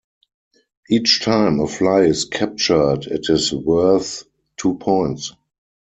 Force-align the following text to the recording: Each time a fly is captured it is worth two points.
Each 0.89 1.21
time 1.21 1.59
a 1.59 1.67
fly 1.67 2.05
is 2.05 2.25
captured 2.25 3.05
it 3.05 3.29
is 3.29 3.53
worth 3.53 4.23
two 4.57 4.79
points. 4.79 5.33